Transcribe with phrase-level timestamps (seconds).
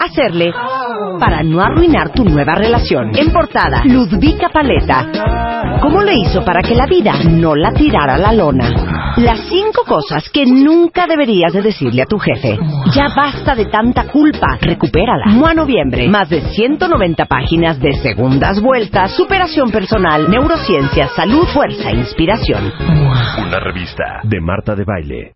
[0.00, 0.52] hacerle
[1.18, 3.12] para no arruinar tu nueva relación?
[3.16, 5.78] En portada, Ludvika Paleta.
[5.80, 8.68] ¿Cómo le hizo para que la vida no la tirara a la lona?
[9.16, 12.58] Las cinco cosas que nunca deberías de decirle a tu jefe.
[12.94, 14.56] Ya basta de tanta culpa.
[14.60, 15.26] Recupérala.
[15.26, 16.08] Mua Noviembre.
[16.08, 22.72] Más de 190 páginas de segundas vueltas, superación personal, neurociencia, salud, fuerza, inspiración.
[23.46, 25.34] Una revista de Marta de Baile.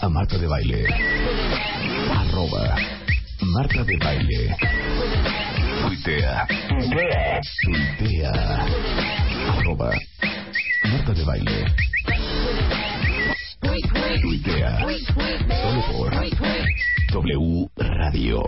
[0.00, 0.86] A Marta de Baile.
[2.10, 2.99] Arroba
[3.42, 4.56] Marta de Baile.
[5.82, 6.46] Tuitea.
[7.64, 8.32] Tuitea.
[9.58, 9.92] Arroba
[10.84, 11.64] Marta de Baile.
[14.20, 14.78] Tuitea.
[15.62, 16.12] Solo por
[17.12, 18.42] W Radio.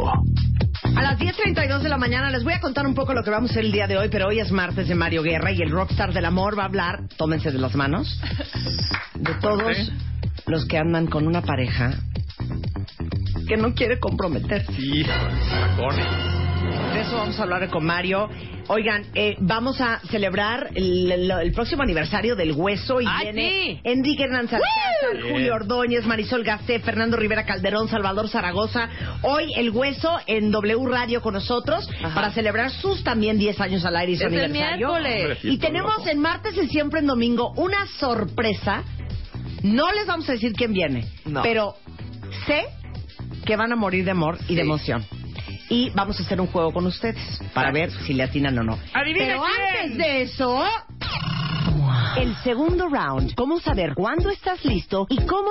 [0.97, 3.51] A las 10.32 de la mañana les voy a contar un poco lo que vamos
[3.51, 5.71] a hacer el día de hoy, pero hoy es martes de Mario Guerra y el
[5.71, 8.21] rockstar del amor va a hablar, tómense de las manos,
[9.15, 9.91] de todos
[10.47, 11.95] los que andan con una pareja
[13.53, 14.73] que no quiere comprometerse.
[14.73, 15.03] Sí.
[16.95, 18.31] De eso vamos a hablar con Mario.
[18.69, 23.51] Oigan, eh, vamos a celebrar el, el- el próximo aniversario del Hueso y ¡Ay, viene
[23.51, 23.81] sí!
[23.85, 24.59] Enrique Hernández
[25.31, 28.89] Julio Ordóñez, Marisol Gacé, Fernando Rivera Calderón, Salvador Zaragoza.
[29.21, 33.97] Hoy el Hueso en W Radio con nosotros para celebrar sus también 10 años al
[33.97, 34.89] aire y su aniversario.
[35.43, 38.83] Y tenemos en martes y siempre en domingo una sorpresa.
[39.63, 41.05] No les vamos a decir quién viene,
[41.43, 41.75] pero
[42.47, 42.65] sé
[43.45, 45.05] que van a morir de amor y de emoción.
[45.69, 48.79] Y vamos a hacer un juego con ustedes para ver si le atinan o no.
[48.93, 49.83] Adivina Pero quién.
[49.83, 50.65] antes de eso,
[52.19, 53.35] el segundo round.
[53.35, 55.51] ¿Cómo saber cuándo estás listo y cómo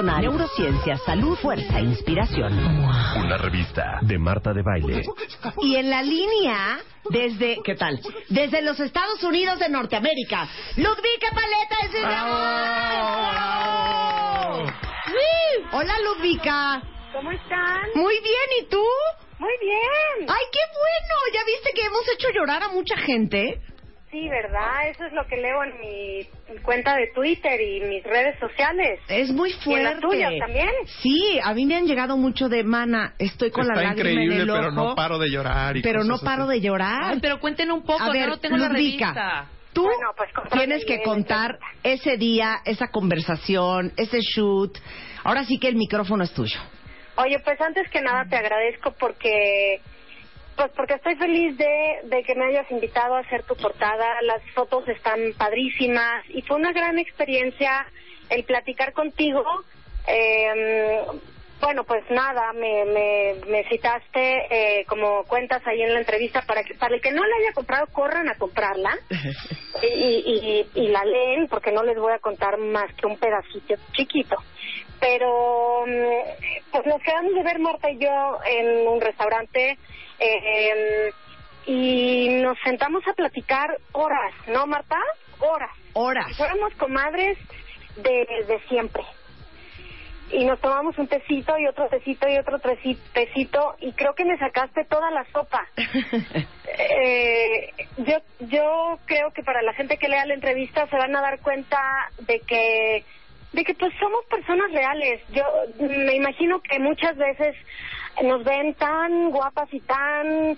[0.01, 2.53] neurociencia, salud, fuerza, e inspiración.
[2.53, 5.03] Una revista de Marta de Baile.
[5.61, 6.79] Y en la línea,
[7.09, 7.99] desde, ¿qué tal?
[8.29, 10.47] Desde los Estados Unidos de Norteamérica,
[10.77, 12.05] Ludvika Paleta es el
[15.73, 16.81] Hola, Ludvika.
[17.13, 17.81] ¿Cómo están?
[17.95, 18.83] Muy bien, ¿y tú?
[19.39, 20.29] Muy bien.
[20.29, 21.15] ¡Ay, qué bueno!
[21.33, 23.59] ¿Ya viste que hemos hecho llorar a mucha gente?
[24.11, 24.89] Sí, ¿verdad?
[24.89, 28.99] Eso es lo que leo en mi cuenta de Twitter y mis redes sociales.
[29.07, 29.83] Es muy ¿Y en fuerte.
[29.83, 30.69] las tuyas también?
[31.01, 33.13] Sí, a mí me han llegado mucho de mana.
[33.17, 35.77] Estoy con Está la lágrima increíble, en el ojo, pero no paro de llorar.
[35.77, 36.51] Y pero no paro así.
[36.53, 37.13] de llorar.
[37.13, 39.45] Ay, pero cuenten un poco, a ver, yo no tengo la Ludvika, revista.
[39.71, 44.77] Tú Bueno, pues, tienes que contar ese día, esa conversación, ese shoot.
[45.23, 46.59] Ahora sí que el micrófono es tuyo.
[47.15, 49.79] Oye, pues antes que nada te agradezco porque
[50.55, 54.21] pues porque estoy feliz de, de que me hayas invitado a hacer tu portada.
[54.21, 57.85] Las fotos están padrísimas y fue una gran experiencia
[58.29, 59.43] el platicar contigo.
[60.07, 61.01] Eh,
[61.61, 66.63] bueno, pues nada, me, me, me citaste eh, como cuentas ahí en la entrevista para
[66.63, 68.97] que para el que no la haya comprado corran a comprarla
[69.83, 73.75] y, y, y la leen porque no les voy a contar más que un pedacito
[73.93, 74.37] chiquito.
[75.01, 79.77] Pero mm, pues nos quedamos de ver Marta y yo en un restaurante
[80.19, 81.11] eh,
[81.65, 84.97] y nos sentamos a platicar horas, ¿no Marta?
[85.39, 85.71] Horas.
[85.93, 86.27] Horas.
[86.27, 87.37] Si fuéramos comadres
[87.97, 89.03] de, de siempre.
[90.31, 94.37] Y nos tomamos un tecito y otro tecito y otro tecito y creo que me
[94.37, 95.67] sacaste toda la sopa.
[96.73, 98.17] Eh, yo
[98.47, 101.77] yo creo que para la gente que lea la entrevista se van a dar cuenta
[102.19, 103.03] de que
[103.53, 105.21] de que pues somos personas reales.
[105.29, 105.43] Yo
[105.79, 107.55] me imagino que muchas veces
[108.23, 110.57] nos ven tan guapas y tan eh,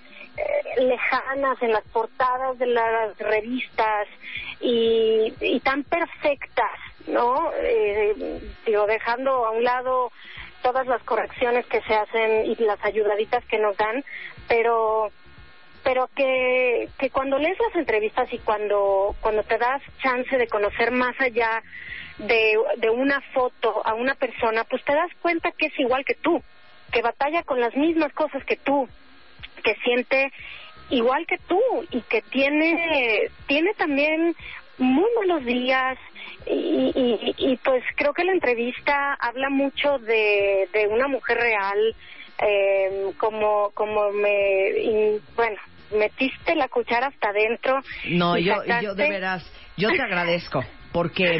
[0.78, 4.08] lejanas en las portadas de las revistas
[4.60, 7.50] y, y tan perfectas, ¿no?
[7.62, 10.10] Eh, digo, dejando a un lado
[10.62, 14.04] todas las correcciones que se hacen y las ayudaditas que nos dan,
[14.48, 15.10] pero
[15.84, 20.90] pero que, que cuando lees las entrevistas y cuando, cuando te das chance de conocer
[20.90, 21.62] más allá
[22.18, 26.14] de, de una foto a una persona, pues te das cuenta que es igual que
[26.14, 26.42] tú,
[26.92, 28.88] que batalla con las mismas cosas que tú,
[29.62, 30.32] que siente
[30.90, 34.34] igual que tú y que tiene, tiene también
[34.78, 35.98] muy malos días
[36.46, 41.96] y, y, y pues creo que la entrevista habla mucho de, de una mujer real,
[42.46, 45.56] eh, como, como me, y, bueno,
[45.96, 47.80] metiste la cuchara hasta adentro.
[48.10, 51.38] No, yo, sacaste- yo de veras, yo te agradezco, porque,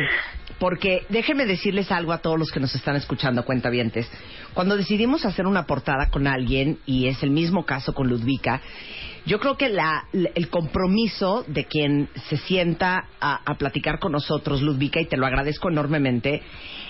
[0.59, 4.09] porque déjenme decirles algo a todos los que nos están escuchando, cuentavientes.
[4.55, 8.61] Cuando decidimos hacer una portada con alguien, y es el mismo caso con Ludvika,
[9.27, 14.61] yo creo que la, el compromiso de quien se sienta a, a platicar con nosotros,
[14.61, 16.43] Ludvika, y te lo agradezco enormemente,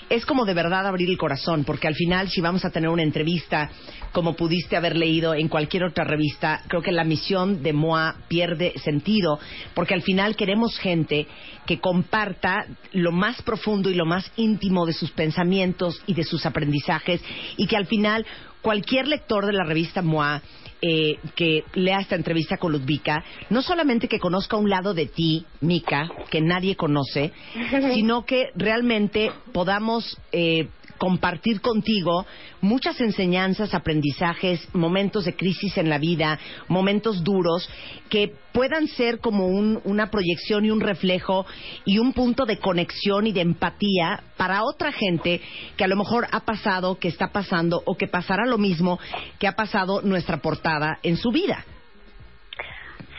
[0.09, 3.03] es como de verdad abrir el corazón, porque al final si vamos a tener una
[3.03, 3.69] entrevista
[4.11, 8.73] como pudiste haber leído en cualquier otra revista, creo que la misión de MOA pierde
[8.83, 9.39] sentido,
[9.73, 11.27] porque al final queremos gente
[11.65, 16.45] que comparta lo más profundo y lo más íntimo de sus pensamientos y de sus
[16.45, 17.21] aprendizajes,
[17.57, 18.25] y que al final
[18.65, 20.41] cualquier lector de la revista MOA
[20.81, 25.45] eh, que lea esta entrevista con Ludvika, no solamente que conozca un lado de ti,
[25.61, 27.31] Mika, que nadie conoce,
[27.93, 32.25] sino que realmente podamos eh, compartir contigo
[32.61, 37.69] muchas enseñanzas, aprendizajes, momentos de crisis en la vida, momentos duros,
[38.09, 41.45] que puedan ser como un- una proyección y un reflejo
[41.85, 45.41] y un punto de conexión y de empatía para otra gente
[45.75, 48.99] que a lo mejor ha pasado, que está pasando o que pasará lo mismo
[49.39, 51.65] que ha pasado nuestra portada en su vida.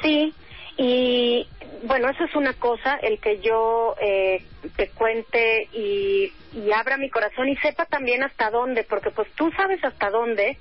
[0.02, 0.32] Sí,
[0.76, 1.46] y
[1.84, 4.42] bueno, eso es una cosa, el que yo eh,
[4.76, 9.50] te cuente y, y abra mi corazón y sepa también hasta dónde, porque pues tú
[9.56, 10.58] sabes hasta dónde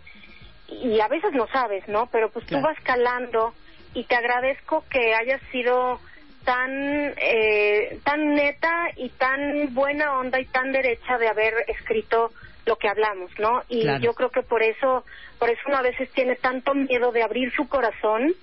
[0.67, 2.07] y a veces no sabes, ¿no?
[2.11, 2.63] Pero pues Claro.
[2.63, 3.53] tú vas calando
[3.93, 5.99] y te agradezco que hayas sido
[6.43, 6.69] tan
[7.17, 12.31] eh, tan neta y tan buena onda y tan derecha de haber escrito
[12.65, 13.63] lo que hablamos, ¿no?
[13.67, 14.03] Y Claro.
[14.03, 15.05] yo creo que por eso
[15.39, 18.33] por eso uno a veces tiene tanto miedo de abrir su corazón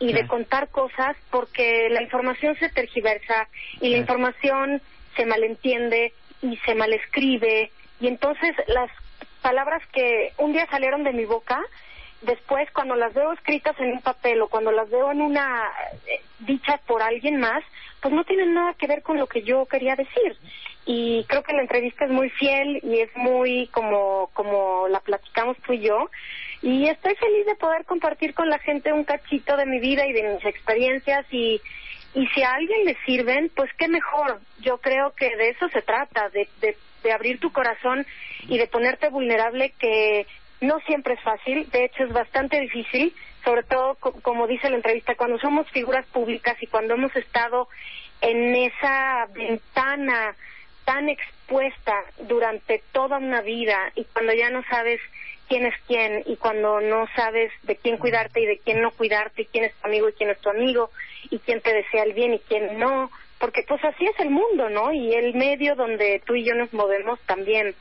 [0.00, 3.48] y de contar cosas porque la información se tergiversa
[3.80, 4.80] y la información
[5.16, 6.12] se malentiende
[6.42, 7.70] y se malescribe.
[8.00, 8.90] Y entonces las
[9.42, 11.60] palabras que un día salieron de mi boca
[12.22, 15.70] después cuando las veo escritas en un papel o cuando las veo en una
[16.06, 17.62] eh, dichas por alguien más
[18.00, 20.36] pues no tienen nada que ver con lo que yo quería decir.
[20.86, 25.56] Y creo que la entrevista es muy fiel y es muy como como la platicamos
[25.66, 26.08] tú y yo
[26.62, 30.12] y estoy feliz de poder compartir con la gente un cachito de mi vida y
[30.12, 31.60] de mis experiencias y
[32.14, 34.40] y si a alguien le sirven pues qué mejor.
[34.60, 38.06] Yo creo que de eso se trata de de, de abrir tu corazón
[38.48, 40.26] y de ponerte vulnerable que
[40.60, 43.14] no siempre es fácil de hecho es bastante difícil
[43.44, 47.68] sobre todo co- como dice la entrevista cuando somos figuras públicas y cuando hemos estado
[48.20, 50.34] en esa ventana
[50.84, 55.00] tan expuesta durante toda una vida y cuando ya no sabes
[55.48, 59.42] quién es quién y cuando no sabes de quién cuidarte y de quién no cuidarte
[59.42, 60.90] y quién es tu amigo y quién es tu amigo
[61.30, 64.68] y quién te desea el bien y quién no, porque pues así es el mundo,
[64.68, 64.92] ¿no?
[64.92, 67.74] Y el medio donde tú y yo nos movemos también.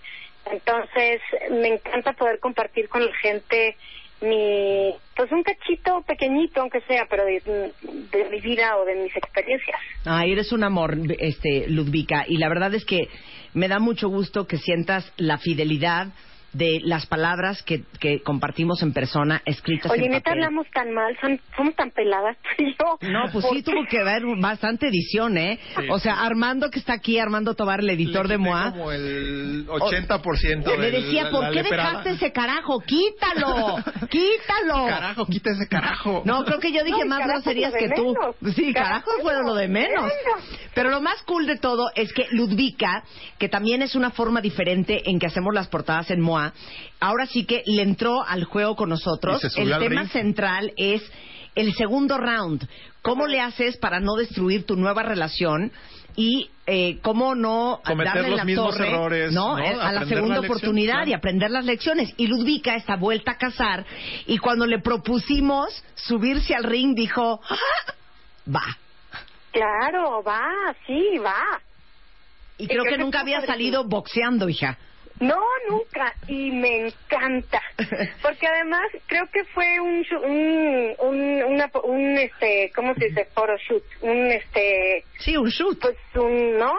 [0.51, 1.21] Entonces,
[1.51, 3.75] me encanta poder compartir con la gente
[4.21, 9.15] mi, pues un cachito pequeñito, aunque sea, pero de, de mi vida o de mis
[9.15, 9.79] experiencias.
[10.05, 13.09] Ay, eres un amor, este, Ludvika, y la verdad es que
[13.53, 16.07] me da mucho gusto que sientas la fidelidad
[16.53, 20.43] de las palabras que, que compartimos en persona, escritas Oye, en neta, papel.
[20.43, 22.97] hablamos tan mal, son, somos tan peladas yo.
[23.09, 25.59] No, pues sí ¿Por tuvo que haber bastante edición, ¿eh?
[25.75, 25.83] Sí.
[25.89, 29.67] O sea, Armando que está aquí, Armando Tobar, el editor de Le MOA, como el
[29.67, 31.89] 80% le de decía, la- ¿por la qué leperada".
[31.89, 32.79] dejaste ese carajo?
[32.79, 33.75] ¡Quítalo!
[34.09, 34.87] ¡Quítalo!
[34.87, 36.21] Carajo, quita ese carajo.
[36.25, 38.13] No, creo que yo dije No, más groserías que tú.
[38.41, 38.55] menos.
[38.55, 40.03] Sí, Carajo fueron lo de menos.
[40.03, 40.67] menos.
[40.73, 43.03] Pero lo más cool de todo es que Ludvika,
[43.37, 46.36] que también es una forma diferente en que hacemos las portadas en MOA,
[46.99, 49.43] ahora sí que le entró al juego con nosotros.
[49.57, 50.11] El tema ring.
[50.11, 51.01] central es
[51.55, 52.67] el segundo round.
[53.01, 55.71] ¿Cómo le haces para no destruir tu nueva relación?
[56.19, 59.55] Y eh, cómo no Cometer darle los la mismos torre, errores, ¿no?
[59.55, 59.81] ¿no?
[59.81, 61.09] A la segunda la lección, oportunidad claro.
[61.11, 62.11] y aprender las lecciones.
[62.17, 63.85] Y Ludvika está vuelta a casar
[64.25, 67.93] y cuando le propusimos subirse al ring dijo, "Ah,
[68.53, 68.63] va.
[69.51, 71.61] Claro, va, sí, va.
[72.57, 74.77] Y Y creo creo que que nunca había salido boxeando, hija.
[75.19, 76.13] No, nunca.
[76.27, 77.61] Y me encanta.
[78.21, 83.25] Porque además creo que fue un, un, un, una, un este, ¿cómo se dice?
[83.33, 83.83] Photoshoot.
[84.01, 85.79] Un, este, Sí, un shoot.
[85.81, 86.73] pues un, ¿no?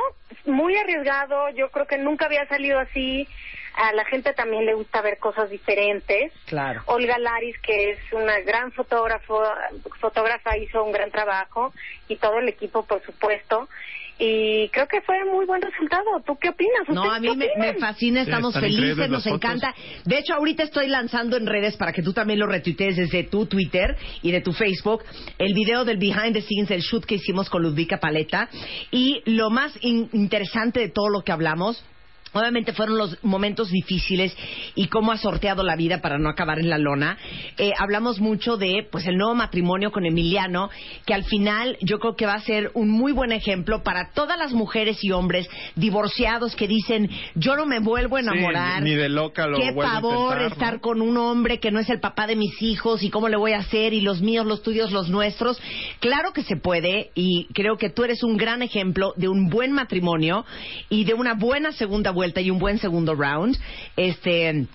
[0.46, 1.48] Muy arriesgado.
[1.50, 3.26] Yo creo que nunca había salido así.
[3.74, 6.32] A la gente también le gusta ver cosas diferentes.
[6.46, 6.82] Claro.
[6.86, 9.40] Olga Laris, que es una gran fotógrafo,
[10.00, 11.72] fotógrafa, hizo un gran trabajo
[12.08, 13.68] y todo el equipo, por supuesto.
[14.18, 16.04] Y creo que fue muy buen resultado.
[16.26, 16.88] ¿Tú qué opinas?
[16.88, 19.26] No, ¿Ustedes a mí me, fascina, estamos felices, nos fotos.
[19.26, 19.74] encanta.
[20.04, 23.46] De hecho, ahorita estoy lanzando en redes para que tú también lo retuitees desde tu
[23.46, 25.04] Twitter y de tu Facebook
[25.38, 28.48] el video del behind the scenes del shoot que hicimos con Ludvika Paleta.
[28.90, 31.84] Y lo más in- interesante de todo lo que hablamos
[32.32, 34.36] Obviamente fueron los momentos difíciles
[34.74, 37.18] y cómo ha sorteado la vida para no acabar en la lona.
[37.56, 40.70] Eh, hablamos mucho de pues el nuevo matrimonio con Emiliano,
[41.06, 44.38] que al final yo creo que va a ser un muy buen ejemplo para todas
[44.38, 48.82] las mujeres y hombres divorciados que dicen yo no me vuelvo a Sí, enamorar.
[48.82, 50.80] ni de loca lo Qué vuelvo a pavor intentar, estar ¿no?
[50.80, 53.52] con un hombre que no es el papá de mis hijos y cómo le voy
[53.52, 55.60] a hacer y los míos, los tuyos, los nuestros.
[56.00, 59.72] Claro que se puede y creo que tú eres un gran ejemplo de un buen
[59.72, 60.44] matrimonio
[60.88, 63.56] y de una buena segunda vuelta y un buen segundo round.
[63.96, 64.66] Este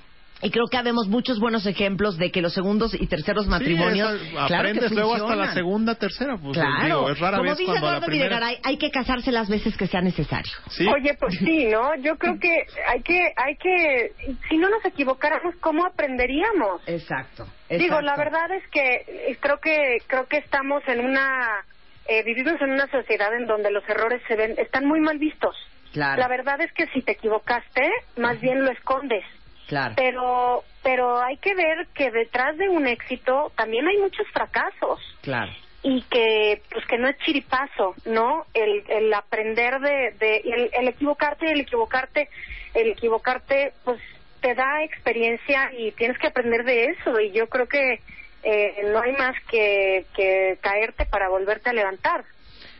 [0.43, 4.27] y creo que habemos muchos buenos ejemplos de que los segundos y terceros matrimonios Sí,
[4.27, 6.35] eso, claro que aprendes luego hasta la segunda, tercera.
[6.38, 8.27] Pues, Claro, digo, es rara como vez dice cuando la Eduardo primera...
[8.27, 10.51] Videgaray, hay que casarse las veces que sea necesario.
[10.69, 11.95] Sí, Oye, pues sí, ¿no?
[11.95, 16.81] Yo creo que hay que, hay que, si no nos equivocáramos, ¿cómo aprenderíamos?
[16.88, 17.47] Exacto.
[17.69, 21.63] Digo, la verdad es que creo que creo que estamos en una
[22.05, 25.55] eh, vivimos en una sociedad en donde los errores se ven están muy mal vistos.
[25.93, 26.19] Claro.
[26.19, 29.23] La verdad es que si te equivocaste, más bien lo escondes.
[29.67, 29.93] Claro.
[29.95, 35.50] Pero pero hay que ver que detrás de un éxito también hay muchos fracasos Claro.
[35.81, 38.45] y que pues que no es chiripazo, ¿no?
[38.53, 42.27] El, el aprender de, de el, el equivocarte, el equivocarte,
[42.73, 44.01] el equivocarte, pues
[44.41, 48.01] te da experiencia y tienes que aprender de eso y yo creo que
[48.43, 52.25] eh, no hay más que, que caerte para volverte a levantar.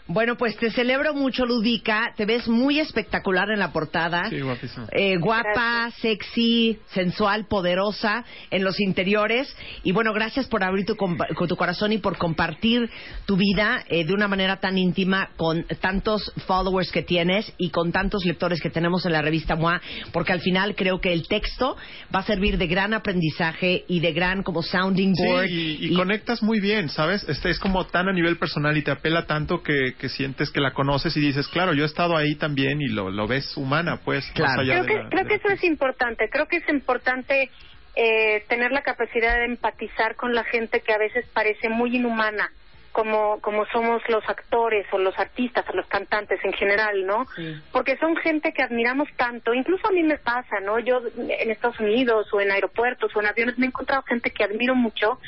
[0.06, 2.14] Bueno, pues te celebro mucho, Ludica.
[2.18, 4.30] Te ves muy espectacular en la portada.
[4.30, 4.88] Sí, guapísima.
[4.92, 9.56] Eh, guapa, sexy, sensual, poderosa en los interiores.
[9.84, 12.90] Y bueno, gracias por abrir tu, compa- con tu corazón y por compartir
[13.26, 17.94] tu vida eh, de una manera tan íntima con tantos followers que tienes y con
[17.94, 19.82] tantos lectores que tenemos en la revista MOA,
[20.12, 21.78] porque al final creo que el texto
[22.14, 25.46] va a servir de gran aprendizaje y de gran como sounding Sí, board.
[25.50, 27.24] y, y conectas muy bien, ¿sabes?
[27.30, 30.60] Este es como tan a nivel personal y te apela tanto que, que sientes que
[30.62, 34.00] la conoces y dices, claro, yo he estado ahí también y lo, lo ves humana,
[34.04, 34.26] pues.
[34.28, 34.62] más Claro.
[34.62, 36.30] allá Creo de que, la- creo de que la- eso es importante.
[36.30, 37.50] Creo que es importante
[37.96, 42.52] eh, tener la capacidad de empatizar con la gente que a veces parece muy inhumana,
[42.92, 47.26] como, como somos los actores o los artistas o los cantantes en general, ¿no?
[47.72, 49.54] Porque son gente que admiramos tanto.
[49.54, 50.78] Incluso a mí me pasa, ¿no?
[50.80, 54.44] Yo en Estados Unidos o en aeropuertos o en aviones me he encontrado gente que
[54.44, 55.20] admiro mucho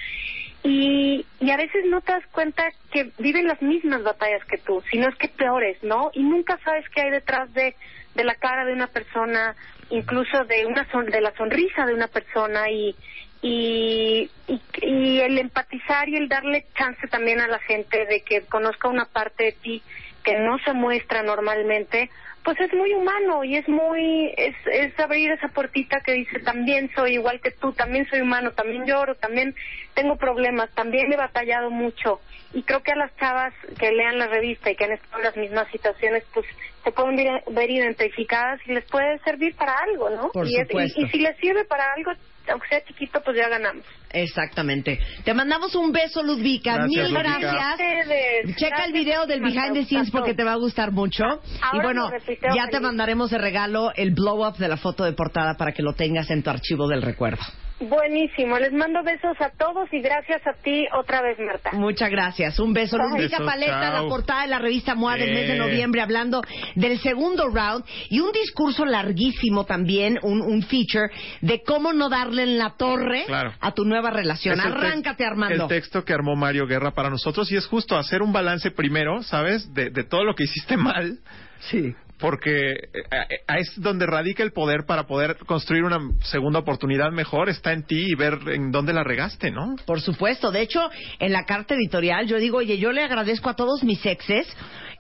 [0.66, 4.84] y, y a veces no te das cuenta que viven las mismas batallas que tú,
[4.92, 6.10] sino es que peores, ¿no?
[6.14, 7.76] Y nunca sabes qué hay detrás de,
[8.16, 9.56] de la cara de una persona,
[9.90, 12.96] incluso de una son- de la sonrisa de una persona y,
[13.42, 18.42] y, y, y el empatizar y el darle chance también a la gente de que
[18.42, 19.84] conozca una parte de ti
[20.24, 22.10] que no se muestra normalmente,
[22.46, 26.92] pues es muy humano y es muy, es, es abrir esa puertita que dice también
[26.96, 29.56] soy igual que tú, también soy humano, también lloro, también
[29.96, 32.22] tengo problemas, también he batallado mucho
[32.54, 35.24] y creo que a las chavas que lean la revista y que han estado en
[35.26, 36.46] las mismas situaciones, pues
[36.84, 40.30] se pueden ver, ver identificadas y les puede servir para algo, ¿no?
[40.32, 41.02] Por y, es- y- supuesto.
[41.02, 42.12] y si les sirve para algo,
[42.52, 43.84] aunque sea chiquito, pues ya ganamos.
[44.12, 45.00] Exactamente.
[45.24, 46.76] Te mandamos un beso, Ludvika.
[46.76, 47.40] Gracias, Mil Ludvika.
[47.40, 47.72] gracias.
[47.74, 51.24] Ustedes, Checa el gracias, video del behind the scenes porque te va a gustar mucho.
[51.24, 54.78] y Ahora bueno, lo retuiteo ya te mandaremos de regalo el blow up de la
[54.78, 57.44] foto de portada para que lo tengas en tu archivo del recuerdo.
[57.80, 61.72] Buenísimo, les mando besos a todos y gracias a ti otra vez, Marta.
[61.74, 62.58] Muchas gracias.
[62.58, 62.98] Un beso.
[62.98, 64.04] Ludvika Besos, Paleta, chao.
[64.04, 65.60] la portada de la revista MOA del mes de Eh.
[65.60, 66.42] noviembre, hablando
[66.76, 71.10] del segundo round y un discurso larguísimo también, un, un feature
[71.42, 73.54] de cómo no darle en la torre Claro.
[73.60, 74.58] a tu nueva relación.
[74.58, 75.64] Es Arráncate, Armando.
[75.64, 79.22] El texto que armó Mario Guerra para nosotros y es justo hacer un balance primero,
[79.22, 79.74] ¿sabes?
[79.74, 81.20] De, de todo lo que hiciste mal.
[81.60, 81.94] Sí.
[82.18, 82.78] Porque eh,
[83.12, 83.28] eh,
[83.60, 87.50] es donde radica el poder para poder construir una segunda oportunidad mejor.
[87.50, 89.76] Está en ti y ver en dónde la regaste, ¿no?
[89.86, 90.50] Por supuesto.
[90.50, 94.06] De hecho, en la carta editorial yo digo, oye, yo le agradezco a todos mis
[94.06, 94.48] exes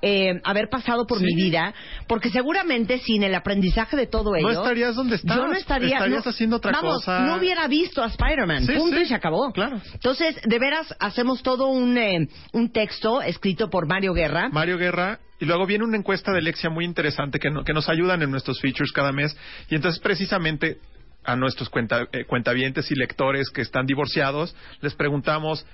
[0.02, 1.24] eh, haber pasado por Sí.
[1.24, 1.74] mi vida,
[2.08, 4.52] porque seguramente sin el aprendizaje de todo ello...
[4.52, 5.38] No estarías donde estás.
[5.38, 5.96] Yo no estaría...
[5.96, 7.22] Estarías no- haciendo otra vamos, cosa.
[7.22, 8.66] no hubiera visto a Spider-Man.
[8.66, 9.04] Sí, punto sí.
[9.04, 9.52] y se acabó.
[9.54, 9.82] Claro.
[9.94, 14.50] Entonces, de veras, hacemos todo un, eh, un texto escrito por Mario Guerra.
[14.50, 15.20] Mario Guerra.
[15.40, 18.32] Y luego viene una encuesta de Lexia muy interesante que, no- que nos ayudan en
[18.32, 19.36] nuestros features cada mes.
[19.70, 20.78] Y entonces, precisamente,
[21.24, 25.66] a nuestros cuenta, eh, cuentavientes y lectores que están divorciados, les preguntamos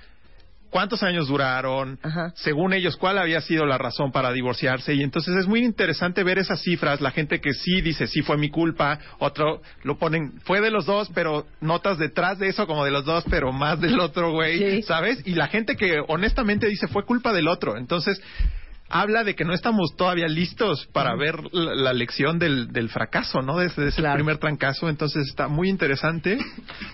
[0.70, 2.32] cuántos años duraron, Ajá.
[2.34, 4.94] según ellos, cuál había sido la razón para divorciarse.
[4.94, 7.02] Y entonces es muy interesante ver esas cifras.
[7.02, 10.86] La gente que sí dice, sí fue mi culpa, otro lo ponen, fue de los
[10.86, 14.58] dos, pero notas detrás de eso como de los dos, pero más del otro güey,
[14.58, 14.82] Sí.
[14.82, 15.20] ¿sabes?
[15.26, 17.76] Y la gente que honestamente dice, fue culpa del otro.
[17.76, 18.18] Entonces,
[18.92, 23.40] habla de que no estamos todavía listos para ver la, la lección del, del fracaso,
[23.42, 23.56] ¿no?
[23.58, 24.14] De ese, Claro.
[24.16, 24.88] primer trancazo.
[24.88, 26.36] Entonces está muy interesante.
[26.36, 26.44] ¿Qué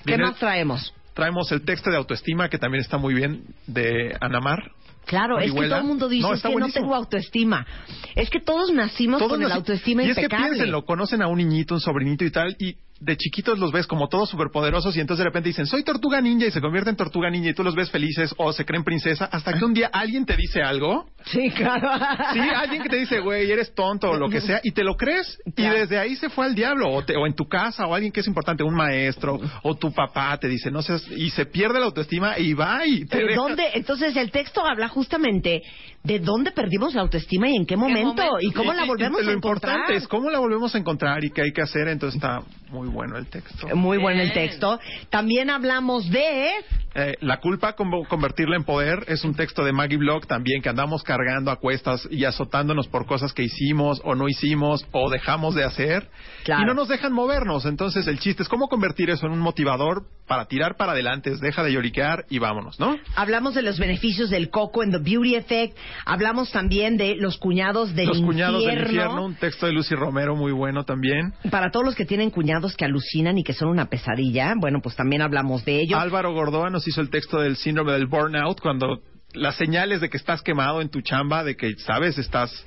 [0.04, 0.94] Viene- más traemos?
[1.14, 4.70] Traemos el texto de autoestima, que también está muy bien, de Anamar.
[5.04, 7.66] Claro, es que todo el mundo dice No, "Es que no tengo autoestima.
[8.14, 10.48] Es que todos nacimos Todos con el nos- autoestima y es que impecable.
[10.50, 14.08] piénsenlo, conocen a un niñito, un sobrinito y tal, y de chiquitos los ves como
[14.08, 17.30] todos superpoderosos y entonces de repente dicen, soy tortuga ninja y se convierte en tortuga
[17.30, 20.26] ninja y tú los ves felices o se creen princesa hasta que un día alguien
[20.26, 21.88] te dice algo, Sí, claro.
[22.32, 24.96] sí, alguien que te dice, güey, eres tonto o lo que sea y te lo
[24.96, 25.76] crees Claro.
[25.76, 28.10] y desde ahí se fue al diablo o, te- o en tu casa o alguien
[28.12, 31.78] que es importante, un maestro o tu papá te dice, no seas, y se pierde
[31.78, 33.62] la autoestima y va y te ¿De deja- dónde?
[33.74, 35.62] Entonces el texto habla justamente
[36.08, 38.40] de dónde perdimos la autoestima y en qué momento, momento?
[38.40, 39.72] y cómo Y- la y- volvemos y lo a encontrar.
[39.74, 42.88] importante es cómo la volvemos a encontrar y qué hay que hacer, entonces está muy
[42.88, 43.68] bueno el texto.
[43.76, 44.78] Muy bueno el texto.
[45.10, 46.48] También hablamos de
[46.94, 50.68] Eh, la culpa, como convertirla en poder, es un texto de Maggie Block también, que
[50.70, 55.54] andamos cargando a cuestas y azotándonos por cosas que hicimos o no hicimos o dejamos
[55.54, 56.08] de hacer
[56.44, 56.62] Claro.
[56.62, 57.66] y no nos dejan movernos.
[57.66, 61.62] Entonces el chiste es cómo convertir eso en un motivador para tirar para adelante, deja
[61.62, 62.96] de lloriquear y vámonos, ¿no?
[63.14, 65.76] Hablamos de los beneficios del coco en The Beauty Effect.
[66.04, 68.90] Hablamos también de los cuñados del Los cuñados del infierno.
[68.90, 71.32] infierno, un texto de Lucy Romero muy bueno también.
[71.50, 74.96] Para todos los que tienen cuñados que alucinan y que son una pesadilla, bueno, pues
[74.96, 75.98] también hablamos de ello.
[75.98, 79.00] Álvaro Gordoa nos hizo el texto del síndrome del burnout, cuando
[79.34, 82.64] las señales de que estás quemado en tu chamba, de que, sabes, estás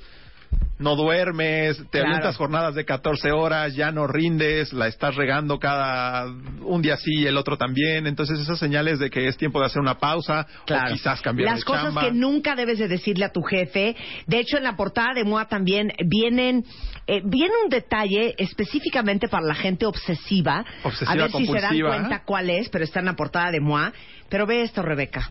[0.78, 2.06] no duermes, te Claro.
[2.08, 6.26] avientas jornadas de 14 horas, ya no rindes, la estás regando cada
[6.64, 8.08] un día sí y el otro también.
[8.08, 10.90] Entonces, esas señales de que es tiempo de hacer una pausa Claro.
[10.90, 12.02] o quizás cambiar Las de cosas chamba.
[12.02, 13.94] que nunca debes de decirle a tu jefe.
[14.26, 16.64] De hecho, en la portada de MOA también vienen
[17.06, 20.64] eh, viene un detalle específicamente para la gente obsesiva.
[20.82, 23.60] Obsesiva a ver si se dan cuenta cuál es, pero está en la portada de
[23.60, 23.92] MOA.
[24.28, 25.30] Pero ve esto, Rebeca.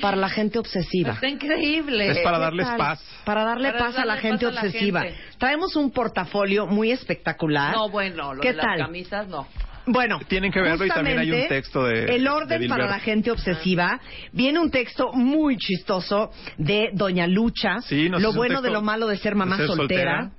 [0.00, 1.12] Para la gente obsesiva.
[1.14, 2.10] Está increíble.
[2.10, 2.76] Es para ¿Qué darles tal?
[2.78, 3.04] paz.
[3.24, 5.02] Para darle Para paz a la darle gente a la obsesiva.
[5.02, 5.18] gente.
[5.38, 7.74] Traemos un portafolio muy espectacular.
[7.74, 8.78] No, bueno, lo ¿Qué de tal?
[8.78, 9.46] las camisas no.
[9.86, 12.86] Bueno, Tienen que verlo y también hay un texto de- El de orden Bill para
[12.86, 14.00] la gente obsesiva.
[14.32, 17.80] Viene un texto muy chistoso de Doña Lucha.
[17.82, 20.30] Sí, nos lo bueno de lo malo de ser mamá de ser soltera.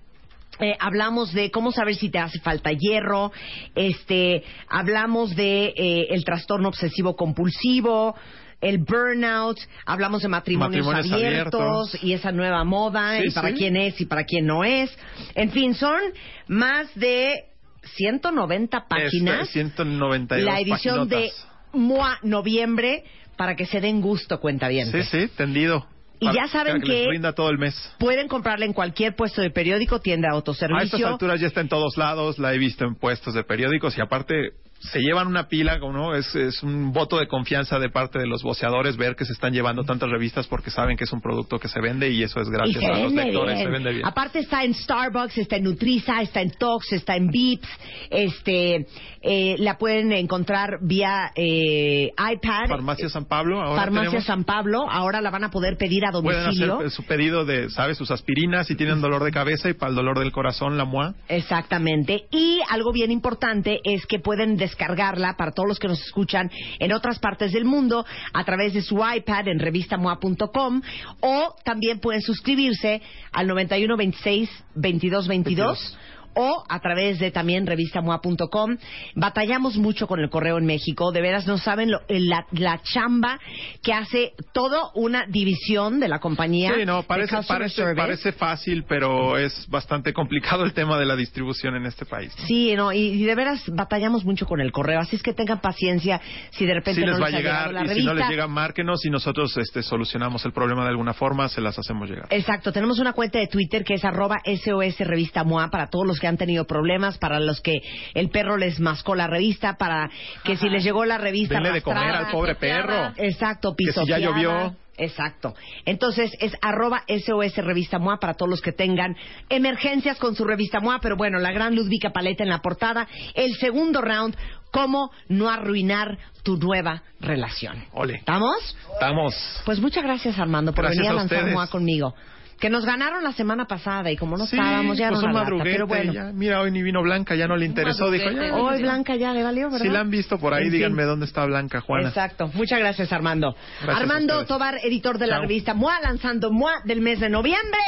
[0.59, 3.31] Eh, hablamos de cómo saber si te hace falta hierro,
[3.75, 8.15] este, hablamos de eh, el trastorno obsesivo compulsivo,
[8.61, 12.03] el burnout, hablamos de matrimonios, Matrimonios abiertos, abiertos.
[12.03, 13.53] y esa nueva moda Sí, y para sí.
[13.55, 14.95] quién es y para quién no es.
[15.35, 15.99] En fin, son
[16.47, 17.45] más de
[17.83, 21.29] 190 páginas Este, 192 la edición de.
[21.73, 23.03] MOA Noviembre
[23.35, 24.89] para que se den gusto, cuenta bien.
[24.91, 25.85] Sí, sí, tendido.
[26.21, 27.75] Y ya saben que- rinda todo el mes.
[27.99, 31.07] Pueden comprarla en cualquier puesto de periódico, tienda de A estas autoservicio.
[31.09, 34.51] alturas ya está en todos lados, la he visto en puestos de periódicos y aparte
[34.91, 36.15] se llevan una pila, ¿no?
[36.15, 39.53] Es, es un voto de confianza de parte de los voceadores ver que se están
[39.53, 42.49] llevando tantas revistas porque saben que es un producto que se vende y eso es
[42.49, 43.65] gracias a los lectores, bien.
[43.67, 44.05] se vende bien.
[44.05, 47.67] Aparte está en Starbucks, está en Nutriza, está en Tox, está en Vips,
[48.09, 48.85] este,
[49.21, 52.67] eh, la pueden encontrar vía eh, iPad.
[52.67, 56.11] Farmacia San Pablo, ahora Farmacia tenemos- San Pablo, ahora la van a poder pedir a
[56.11, 56.75] pueden domicilio.
[56.77, 57.97] hacer su pedido de, ¿sabes?
[57.97, 61.15] Sus aspirinas si tienen dolor de cabeza y para el dolor del corazón la MOA.
[61.27, 62.25] Exactamente.
[62.31, 66.91] Y algo bien importante es que pueden descargarla para todos los que nos escuchan en
[66.91, 70.81] otras partes del mundo a través de su iPad en revistamoa.com
[71.21, 75.97] o también pueden suscribirse al 9126 2222
[76.35, 78.77] o a través de también revistamoa.com.
[79.15, 83.39] Batallamos mucho con el correo en México, de veras no saben lo- la, la chamba
[83.81, 86.73] que hace toda una división de la compañía.
[86.77, 92.05] Sí, no, parece, fácil, pero es bastante complicado el tema de la distribución en este
[92.05, 92.33] país.
[92.47, 95.59] Sí, no, y, y de veras batallamos mucho con el correo, así es que tengan
[95.61, 96.21] paciencia
[96.51, 98.13] si de repente Si no les va a llegar la y si revista.
[98.13, 101.77] no les llega, márquenos y nosotros este, solucionamos el problema de alguna forma, se las
[101.77, 102.27] hacemos llegar.
[102.29, 106.19] Exacto, tenemos una cuenta de Twitter que es arroba SOS Revista MOA para todos los
[106.19, 107.73] que han tenido problemas, para los que
[108.13, 110.09] el perro les mascó la revista, para
[110.43, 113.11] que si les llegó la revista Denle de comer al pobre perro.
[113.17, 114.19] Exacto, Que si ya pisoteada.
[114.19, 114.75] llovió.
[114.97, 115.53] Exacto.
[115.85, 119.15] Entonces es arroba SOS Revista MOA para todos los que tengan
[119.49, 120.99] emergencias con su revista MOA.
[121.01, 123.05] Pero bueno, la gran Ludvika Paleta en la portada.
[123.33, 124.37] El segundo round,
[124.71, 127.83] cómo no arruinar tu nueva relación.
[127.91, 128.15] Ole.
[128.15, 128.77] ¿Estamos?
[128.93, 129.61] Estamos.
[129.65, 131.51] Pues muchas gracias Armando por Gracias venir a a lanzar.
[131.51, 132.15] MOA conmigo.
[132.59, 135.33] Que nos ganaron la semana pasada y como no Sí, estábamos ya pues no un
[135.33, 136.13] la pero bueno.
[136.13, 136.31] ya.
[136.33, 138.09] Mira, hoy ni vino Blanca, ya no le interesó.
[138.09, 139.85] Dijo, ya, Hoy Blanca ya le valió, ¿verdad?
[139.85, 140.77] si la han visto por ahí, En fin.
[140.79, 142.07] díganme dónde está Blanca, Juana.
[142.09, 142.49] Exacto.
[142.53, 143.55] Muchas gracias, Armando.
[143.81, 144.45] Gracias Armando.
[144.45, 145.41] Tobar, editor de la Chao.
[145.43, 147.79] revista MOA, lanzando MOA del mes de noviembre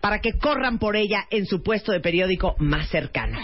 [0.00, 3.38] para que corran por ella en su puesto de periódico más cercano.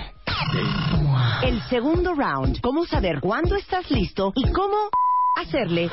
[1.42, 2.60] El segundo round.
[2.60, 4.76] ¿Cómo saber cuándo estás listo y cómo
[5.40, 5.90] hacerle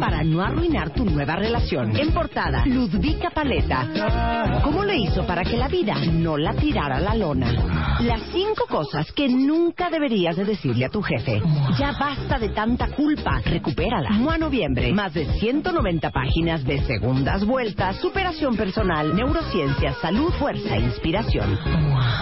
[0.00, 1.96] para no arruinar tu nueva relación.
[1.96, 4.60] En portada, Ludvika Paleta.
[4.62, 7.52] ¿Cómo le hizo para que la vida no la tirara a la lona?
[8.00, 11.40] Las cinco cosas que nunca deberías de decirle a tu jefe.
[11.78, 13.40] Ya basta de tanta culpa.
[13.44, 14.10] Recupérala.
[14.10, 14.92] Mua Noviembre.
[14.92, 21.58] Más de 190 páginas de segundas vueltas, superación personal, neurociencia, salud, fuerza e inspiración.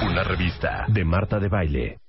[0.09, 2.02] Una revista de Marta de Baile.